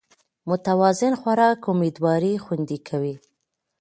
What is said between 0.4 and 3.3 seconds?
متوازن خوراک امېدواري خوندي کوي